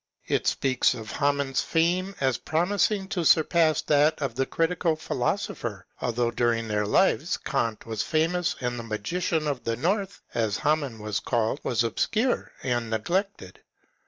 [0.35, 6.31] ()It speaks of Hamann's fame as promising to surpass that of the Critical Philosopher, although
[6.31, 10.97] during their lives Eant was famous and the '* Magician of the North," as Hamann
[10.97, 13.61] was called, was obscure and neglected.